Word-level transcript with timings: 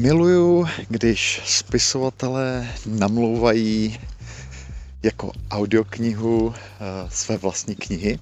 Miluju, 0.00 0.66
když 0.88 1.42
spisovatelé 1.44 2.68
namlouvají 2.86 4.00
jako 5.02 5.32
audioknihu 5.50 6.54
eh, 6.56 6.84
své 7.08 7.36
vlastní 7.36 7.74
knihy. 7.74 8.18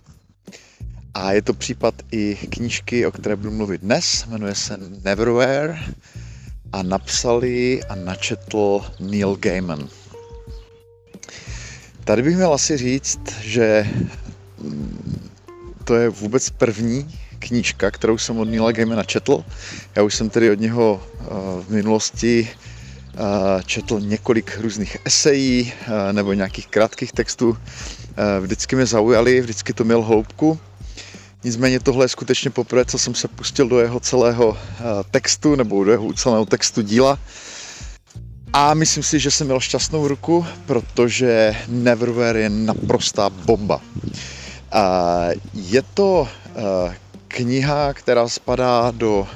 A 1.14 1.32
je 1.32 1.42
to 1.42 1.54
případ 1.54 1.94
i 2.12 2.34
knížky, 2.34 3.06
o 3.06 3.12
které 3.12 3.36
budu 3.36 3.50
mluvit 3.50 3.80
dnes. 3.80 4.26
Jmenuje 4.26 4.54
se 4.54 4.78
Neverwhere 5.04 5.78
a 6.72 6.82
napsali 6.82 7.84
a 7.84 7.94
načetl 7.94 8.80
Neil 9.00 9.36
Gaiman. 9.36 9.88
Tady 12.04 12.22
bych 12.22 12.36
měl 12.36 12.54
asi 12.54 12.76
říct, 12.76 13.20
že 13.40 13.88
mm, 14.58 15.30
to 15.84 15.94
je 15.94 16.08
vůbec 16.08 16.50
první 16.50 17.18
knížka, 17.38 17.90
kterou 17.90 18.18
jsem 18.18 18.38
od 18.38 18.44
Neila 18.44 18.72
Gaimana 18.72 19.04
četl. 19.04 19.44
Já 19.96 20.02
už 20.02 20.14
jsem 20.14 20.30
tedy 20.30 20.50
od 20.50 20.60
něho 20.60 21.02
v 21.60 21.68
minulosti 21.68 22.48
četl 23.66 24.00
několik 24.00 24.58
různých 24.60 24.96
esejí 25.04 25.72
nebo 26.12 26.32
nějakých 26.32 26.66
krátkých 26.66 27.12
textů. 27.12 27.56
Vždycky 28.40 28.76
mě 28.76 28.86
zaujali, 28.86 29.40
vždycky 29.40 29.72
to 29.72 29.84
měl 29.84 30.02
hloubku. 30.02 30.58
Nicméně 31.44 31.80
tohle 31.80 32.04
je 32.04 32.08
skutečně 32.08 32.50
poprvé, 32.50 32.84
co 32.84 32.98
jsem 32.98 33.14
se 33.14 33.28
pustil 33.28 33.68
do 33.68 33.78
jeho 33.80 34.00
celého 34.00 34.58
textu 35.10 35.54
nebo 35.54 35.84
do 35.84 35.90
jeho 35.90 36.12
celého 36.12 36.46
textu 36.46 36.82
díla. 36.82 37.18
A 38.52 38.74
myslím 38.74 39.02
si, 39.02 39.18
že 39.20 39.30
jsem 39.30 39.46
měl 39.46 39.60
šťastnou 39.60 40.08
ruku, 40.08 40.46
protože 40.66 41.56
Neverwhere 41.68 42.40
je 42.40 42.50
naprostá 42.50 43.30
bomba. 43.30 43.80
Je 45.54 45.82
to 45.94 46.28
kniha, 47.28 47.94
která 47.94 48.28
spadá 48.28 48.90
do 48.90 49.26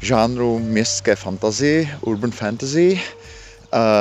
žánru 0.00 0.58
městské 0.58 1.16
fantasy, 1.16 1.88
urban 2.00 2.30
fantasy. 2.30 3.00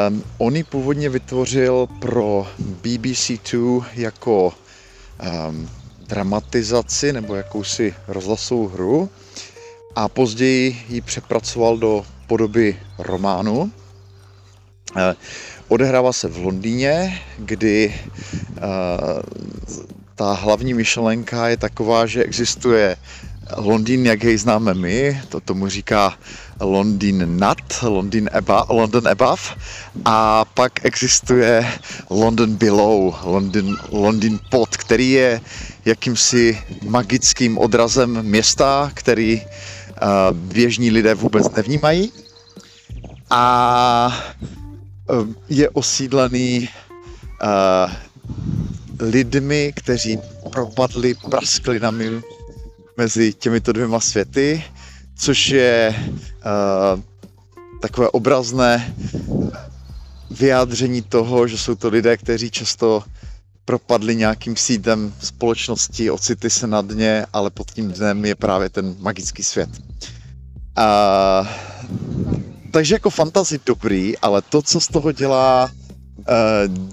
Um, 0.08 0.24
on 0.38 0.56
ji 0.56 0.64
původně 0.64 1.10
vytvořil 1.10 1.88
pro 2.00 2.48
BBC2 2.82 3.86
jako 3.94 4.54
um, 5.48 5.70
dramatizaci 6.08 7.14
nebo 7.14 7.36
jakousi 7.36 7.96
rozhlasovou 8.08 8.68
hru 8.68 9.10
a 9.96 10.10
později 10.10 10.86
ji 10.90 11.02
přepracoval 11.02 11.78
do 11.78 12.06
podoby 12.28 12.80
románu. 12.98 13.60
Uh, 13.60 13.72
odehrává 15.68 16.14
se 16.14 16.28
v 16.28 16.38
Londýně, 16.38 17.22
kdy 17.38 17.96
ta 20.16 20.34
hlavní 20.34 20.74
myšlenka 20.74 21.48
je 21.48 21.58
taková, 21.58 22.06
že 22.06 22.24
existuje 22.24 22.98
Londýn, 23.56 24.06
jak 24.06 24.24
jej 24.24 24.38
známe 24.38 24.74
my, 24.74 25.22
to 25.30 25.40
tomu 25.40 25.68
říká 25.68 26.14
Londýn 26.60 27.40
nad, 27.40 27.58
Londýn 27.82 28.30
above, 28.34 28.66
London 28.70 29.08
above. 29.08 29.42
A 30.06 30.46
pak 30.46 30.86
existuje 30.86 31.68
London 32.10 32.56
below, 32.56 33.16
London, 33.24 33.78
Londýn 33.92 34.40
pod, 34.50 34.78
který 34.78 35.12
je 35.12 35.42
jakýmsi 35.86 36.60
magickým 36.84 37.58
odrazem 37.58 38.24
města, 38.24 38.92
který 38.94 39.42
uh, 39.42 40.38
běžní 40.38 40.92
lidé 40.92 41.14
vůbec 41.14 41.56
nevnímají. 41.56 42.12
A 43.30 44.24
uh, 45.10 45.28
je 45.50 45.70
osídlený 45.70 46.70
uh, 47.44 47.92
lidmi, 49.00 49.74
kteří 49.76 50.20
propadli 50.52 51.16
prasklinami 51.30 52.22
mezi 52.98 53.34
těmito 53.34 53.72
dvěma 53.72 54.00
světy, 54.00 54.64
což 55.16 55.50
je 55.50 55.96
uh, 55.98 57.02
takové 57.82 58.10
obrazné 58.10 58.96
vyjádření 60.32 61.02
toho, 61.02 61.48
že 61.48 61.58
jsou 61.58 61.76
to 61.76 61.90
lidé, 61.90 62.18
kteří 62.18 62.52
často 62.52 63.04
propadli 63.66 64.16
nějakým 64.16 64.56
sídem 64.56 65.14
společnosti, 65.22 66.12
ocity 66.12 66.50
se 66.50 66.68
na 66.68 66.82
dně, 66.82 67.26
ale 67.34 67.50
pod 67.50 67.72
tím 67.72 67.92
dnem 67.92 68.26
je 68.26 68.36
právě 68.36 68.70
ten 68.70 68.96
magický 69.00 69.44
svět. 69.44 69.70
Uh, 70.78 71.48
takže 72.72 72.96
jako 72.96 73.10
fantazy 73.10 73.60
dobrý, 73.66 74.18
ale 74.18 74.42
to, 74.42 74.62
co 74.62 74.80
z 74.80 74.88
toho 74.88 75.12
dělá 75.12 75.72
uh, 76.18 76.24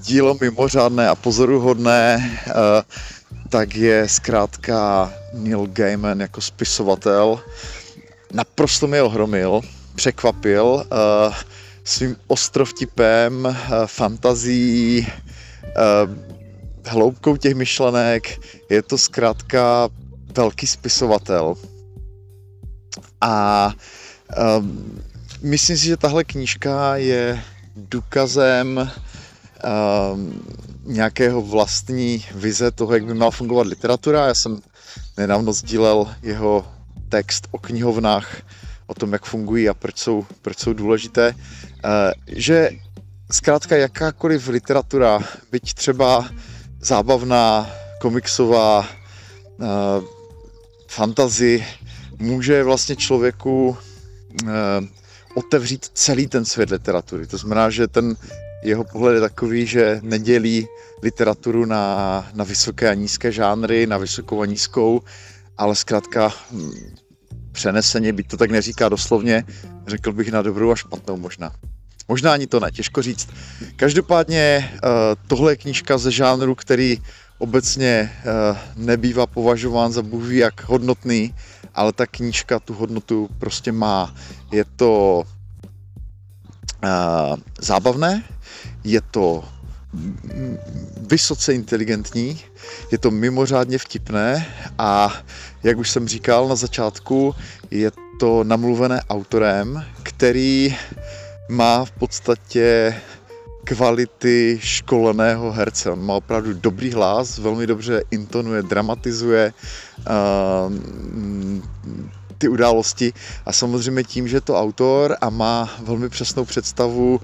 dílo 0.00 0.36
mimořádné 0.40 1.08
a 1.08 1.14
pozoruhodné, 1.14 2.30
uh, 2.46 2.52
tak 3.54 3.74
je 3.74 4.08
zkrátka 4.08 5.12
Neil 5.32 5.66
Gaiman 5.66 6.20
jako 6.20 6.40
spisovatel. 6.40 7.40
Naprosto 8.32 8.86
mě 8.86 9.02
ohromil, 9.02 9.60
překvapil 9.94 10.64
uh, 10.64 11.34
svým 11.84 12.16
ostrovtipem, 12.26 13.44
uh, 13.44 13.54
fantazí, 13.86 15.06
uh, 15.06 16.10
hloubkou 16.86 17.36
těch 17.36 17.54
myšlenek. 17.54 18.40
Je 18.70 18.82
to 18.82 18.98
zkrátka 18.98 19.88
velký 20.36 20.66
spisovatel. 20.66 21.54
A 23.20 23.70
uh, 24.38 24.66
myslím 25.42 25.76
si, 25.76 25.86
že 25.86 25.96
tahle 25.96 26.24
knížka 26.24 26.96
je 26.96 27.42
důkazem 27.76 28.90
nějakého 30.84 31.42
vlastní 31.42 32.24
vize 32.34 32.70
toho, 32.70 32.94
jak 32.94 33.04
by 33.04 33.14
měla 33.14 33.30
fungovat 33.30 33.66
literatura. 33.66 34.26
Já 34.26 34.34
jsem 34.34 34.60
nedávno 35.16 35.52
sdílel 35.52 36.14
jeho 36.22 36.66
text 37.08 37.48
o 37.50 37.58
knihovnách, 37.58 38.42
o 38.86 38.94
tom, 38.94 39.12
jak 39.12 39.24
fungují 39.24 39.68
a 39.68 39.74
proč 39.74 39.98
jsou, 39.98 40.26
proč 40.42 40.58
jsou 40.58 40.72
důležité, 40.72 41.34
uh, 41.34 41.90
že 42.26 42.70
zkrátka 43.30 43.76
jakákoliv 43.76 44.48
literatura, 44.48 45.20
byť 45.50 45.74
třeba 45.74 46.28
zábavná, 46.80 47.70
komiksová, 48.00 48.78
uh, 48.78 49.66
fantazy, 50.88 51.66
může 52.18 52.62
vlastně 52.62 52.96
člověku 52.96 53.68
uh, 53.68 54.48
otevřít 55.34 55.90
celý 55.94 56.26
ten 56.26 56.44
svět 56.44 56.70
literatury. 56.70 57.26
To 57.26 57.36
znamená, 57.36 57.70
že 57.70 57.88
ten 57.88 58.16
jeho 58.64 58.84
pohled 58.84 59.14
je 59.14 59.20
takový, 59.20 59.66
že 59.66 60.00
nedělí 60.02 60.68
literaturu 61.02 61.64
na, 61.64 62.26
na 62.34 62.44
vysoké 62.44 62.90
a 62.90 62.94
nízké 62.94 63.32
žánry, 63.32 63.86
na 63.86 63.98
vysokou 63.98 64.42
a 64.42 64.46
nízkou, 64.46 65.00
ale 65.58 65.76
zkrátka 65.76 66.32
hm, 66.50 66.72
přeneseně, 67.52 68.12
byť 68.12 68.28
to 68.28 68.36
tak 68.36 68.50
neříká 68.50 68.88
doslovně, 68.88 69.44
řekl 69.86 70.12
bych 70.12 70.32
na 70.32 70.42
dobrou 70.42 70.70
a 70.70 70.76
špatnou 70.76 71.16
možná. 71.16 71.52
Možná 72.08 72.32
ani 72.32 72.46
to 72.46 72.60
ne, 72.60 72.70
těžko 72.70 73.02
říct. 73.02 73.28
Každopádně 73.76 74.70
eh, 74.74 74.78
tohle 75.26 75.52
je 75.52 75.56
knížka 75.56 75.98
ze 75.98 76.10
žánru, 76.10 76.54
který 76.54 76.98
obecně 77.38 78.12
eh, 78.12 78.58
nebývá 78.76 79.26
považován 79.26 79.92
za 79.92 80.02
bůh 80.02 80.30
jak 80.30 80.68
hodnotný, 80.68 81.34
ale 81.74 81.92
ta 81.92 82.06
knížka 82.06 82.60
tu 82.60 82.74
hodnotu 82.74 83.28
prostě 83.38 83.72
má. 83.72 84.14
Je 84.52 84.64
to 84.76 85.22
uh, 86.84 87.36
zábavné, 87.60 88.22
je 88.84 89.00
to 89.10 89.44
vysoce 91.10 91.54
inteligentní, 91.54 92.40
je 92.92 92.98
to 92.98 93.10
mimořádně 93.10 93.78
vtipné 93.78 94.46
a 94.78 95.14
jak 95.62 95.78
už 95.78 95.90
jsem 95.90 96.08
říkal 96.08 96.48
na 96.48 96.54
začátku, 96.54 97.34
je 97.70 97.90
to 98.20 98.44
namluvené 98.44 99.00
autorem, 99.10 99.84
který 100.02 100.76
má 101.48 101.84
v 101.84 101.90
podstatě 101.90 102.94
kvality 103.64 104.58
školeného 104.62 105.52
herce. 105.52 105.90
On 105.90 106.04
má 106.04 106.14
opravdu 106.14 106.54
dobrý 106.54 106.92
hlas, 106.92 107.38
velmi 107.38 107.66
dobře 107.66 108.02
intonuje, 108.10 108.62
dramatizuje 108.62 109.52
uh, 109.98 110.72
ty 112.38 112.48
události 112.48 113.12
a 113.46 113.52
samozřejmě 113.52 114.04
tím, 114.04 114.28
že 114.28 114.36
je 114.36 114.40
to 114.40 114.60
autor 114.60 115.16
a 115.20 115.30
má 115.30 115.70
velmi 115.82 116.08
přesnou 116.08 116.44
představu 116.44 117.20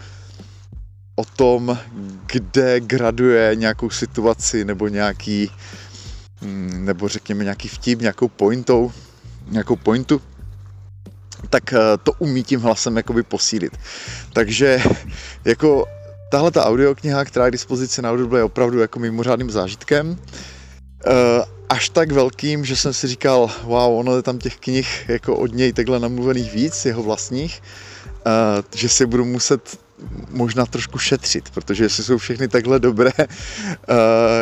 o 1.20 1.24
tom, 1.36 1.78
kde 2.26 2.80
graduje 2.80 3.50
nějakou 3.54 3.90
situaci 3.90 4.64
nebo 4.64 4.88
nějaký, 4.88 5.50
mm, 6.40 6.84
nebo 6.84 7.08
řekněme 7.08 7.44
nějaký 7.44 7.68
vtip, 7.68 8.00
nějakou 8.00 8.28
pointou, 8.28 8.92
nějakou 9.48 9.76
pointu, 9.76 10.22
tak 11.50 11.72
eh, 11.72 11.78
to 12.02 12.12
umí 12.18 12.42
tím 12.42 12.60
hlasem 12.60 12.96
jakoby 12.96 13.22
posílit. 13.22 13.76
Takže 14.32 14.82
jako 15.44 15.86
tahle 16.30 16.50
ta 16.50 16.64
audiokniha, 16.64 17.24
která 17.24 17.44
je 17.44 17.50
k 17.50 17.52
dispozici 17.52 18.02
na 18.02 18.10
Audible, 18.10 18.38
je 18.38 18.44
opravdu 18.44 18.80
jako 18.80 18.98
mimořádným 18.98 19.50
zážitkem. 19.50 20.16
Eh, 21.06 21.44
až 21.68 21.88
tak 21.88 22.12
velkým, 22.12 22.64
že 22.64 22.76
jsem 22.76 22.92
si 22.92 23.06
říkal, 23.06 23.50
wow, 23.64 23.98
ono 23.98 24.16
je 24.16 24.22
tam 24.22 24.38
těch 24.38 24.56
knih 24.56 25.04
jako 25.08 25.36
od 25.36 25.54
něj 25.54 25.72
takhle 25.72 26.00
namluvených 26.00 26.52
víc, 26.52 26.84
jeho 26.86 27.02
vlastních, 27.02 27.62
že 28.74 28.88
si 28.88 29.06
budu 29.06 29.24
muset 29.24 29.78
možná 30.30 30.66
trošku 30.66 30.98
šetřit, 30.98 31.50
protože 31.50 31.84
jestli 31.84 32.04
jsou 32.04 32.18
všechny 32.18 32.48
takhle 32.48 32.80
dobré, 32.80 33.12
uh, 33.18 33.26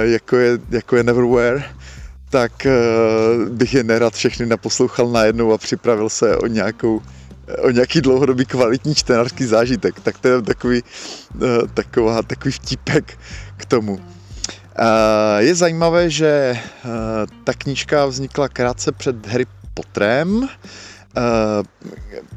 jako, 0.03 0.37
je, 0.37 0.59
jako 0.71 0.97
je 0.97 1.03
Neverwhere, 1.03 1.65
tak 2.31 2.53
uh, 2.67 3.49
bych 3.49 3.75
je 3.75 3.85
nerad 3.85 4.15
všechny 4.15 4.47
naposlouchal 4.47 5.09
najednou 5.09 5.53
a 5.53 5.59
připravil 5.59 6.09
se 6.09 6.37
o 6.37 6.47
nějakou 6.47 7.03
o 7.63 7.71
nějaký 7.71 8.01
dlouhodobý 8.01 8.47
kvalitní 8.47 8.95
čtenářský 8.95 9.45
zážitek. 9.45 10.01
Tak 10.01 10.19
to 10.19 10.29
je 10.29 10.43
takový, 10.43 10.83
taková, 11.75 12.23
takový 12.23 12.53
vtípek 12.53 13.19
k 13.57 13.65
tomu. 13.65 14.01
Je 15.39 15.55
zajímavé, 15.55 16.11
že 16.11 16.59
ta 17.45 17.53
knížka 17.55 18.07
vznikla 18.07 18.49
krátce 18.49 18.93
před 18.93 19.27
Harry 19.27 19.47
Potterem, 19.75 20.49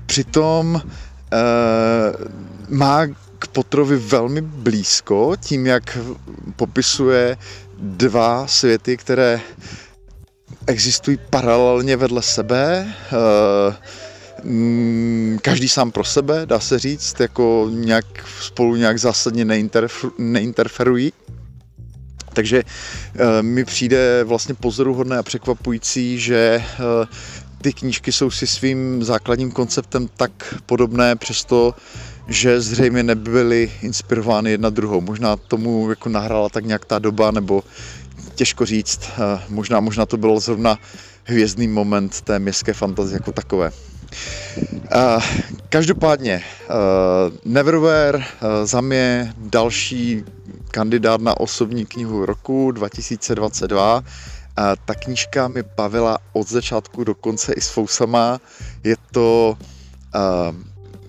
přitom 0.05 0.81
má 2.69 3.07
k 3.39 3.47
Potterovi 3.47 3.97
velmi 3.97 4.41
blízko 4.41 5.35
tím, 5.39 5.67
jak 5.67 5.97
popisuje 6.55 7.37
dva 7.77 8.47
světy, 8.47 8.97
které 8.97 9.41
existují 10.67 11.19
paralelně 11.29 11.97
vedle 11.97 12.21
sebe, 12.21 12.93
mm, 14.43 15.39
každý 15.41 15.69
sám 15.69 15.91
pro 15.91 16.03
sebe, 16.03 16.45
dá 16.45 16.59
se 16.59 16.79
říct, 16.79 17.19
jako 17.19 17.69
nějak 17.71 18.05
spolu 18.41 18.75
nějak 18.75 18.99
zásadně 18.99 19.45
neinterferují. 20.17 21.13
Takže 22.33 22.63
eh, 22.63 23.41
mi 23.41 23.65
přijde 23.65 24.23
vlastně 24.23 24.53
pozoruhodné 24.53 25.17
a 25.17 25.23
překvapující, 25.23 26.19
že 26.19 26.63
eh, 26.63 27.07
ty 27.61 27.73
knížky 27.73 28.11
jsou 28.11 28.31
si 28.31 28.47
svým 28.47 29.03
základním 29.03 29.51
konceptem 29.51 30.09
tak 30.17 30.31
podobné, 30.65 31.15
přesto, 31.15 31.75
že 32.27 32.61
zřejmě 32.61 33.03
nebyly 33.03 33.71
inspirovány 33.81 34.51
jedna 34.51 34.69
druhou. 34.69 35.01
Možná 35.01 35.35
tomu 35.35 35.89
jako 35.89 36.09
nahrála 36.09 36.49
tak 36.49 36.65
nějak 36.65 36.85
ta 36.85 36.99
doba, 36.99 37.31
nebo 37.31 37.63
těžko 38.35 38.65
říct, 38.65 38.99
eh, 39.03 39.41
možná, 39.49 39.79
možná 39.79 40.05
to 40.05 40.17
bylo 40.17 40.39
zrovna 40.39 40.79
hvězdný 41.23 41.67
moment 41.67 42.21
té 42.21 42.39
městské 42.39 42.73
fantazie 42.73 43.15
jako 43.15 43.31
takové. 43.31 43.71
Uh, 44.95 45.23
každopádně, 45.69 46.43
uh, 46.69 47.35
Neverwhere 47.45 48.23
za 48.63 48.81
mě 48.81 49.33
další 49.37 50.23
kandidát 50.71 51.21
na 51.21 51.39
osobní 51.39 51.85
knihu 51.85 52.25
roku 52.25 52.71
2022. 52.71 54.03
Uh, 54.57 54.75
ta 54.85 54.95
knížka 54.95 55.47
mi 55.47 55.63
bavila 55.77 56.17
od 56.33 56.49
začátku 56.49 57.03
do 57.03 57.15
konce 57.15 57.53
i 57.53 57.61
s 57.61 57.69
fousama. 57.69 58.39
Je 58.83 58.95
to 59.11 59.57
uh, 60.15 60.55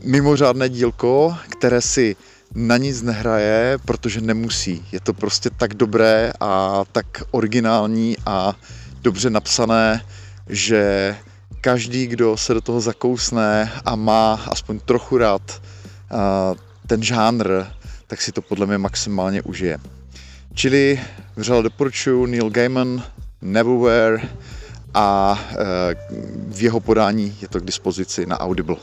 mimořádné 0.04 0.68
dílko, 0.68 1.36
které 1.48 1.80
si 1.80 2.16
na 2.54 2.76
nic 2.76 3.02
nehraje, 3.02 3.78
protože 3.84 4.20
nemusí. 4.20 4.86
Je 4.92 5.00
to 5.00 5.14
prostě 5.14 5.50
tak 5.50 5.74
dobré 5.74 6.32
a 6.40 6.82
tak 6.92 7.06
originální 7.30 8.16
a 8.26 8.54
dobře 9.02 9.30
napsané, 9.30 10.04
že 10.48 11.16
každý, 11.60 12.06
kdo 12.06 12.36
se 12.36 12.54
do 12.54 12.60
toho 12.60 12.80
zakousne 12.80 13.72
a 13.84 13.96
má 13.96 14.34
aspoň 14.34 14.80
trochu 14.80 15.18
rád 15.18 15.62
ten 16.86 17.02
žánr, 17.02 17.64
tak 18.06 18.22
si 18.22 18.32
to 18.32 18.42
podle 18.42 18.66
mě 18.66 18.78
maximálně 18.78 19.42
užije. 19.42 19.78
Čili 20.54 21.00
vřele 21.36 21.62
doporučuji 21.62 22.26
Neil 22.26 22.50
Gaiman, 22.50 23.02
Neverwhere 23.42 24.28
a 24.94 25.38
e, 25.50 25.94
v 26.48 26.62
jeho 26.62 26.80
podání 26.80 27.36
je 27.42 27.48
to 27.48 27.60
k 27.60 27.64
dispozici 27.64 28.26
na 28.26 28.40
Audible. 28.40 28.76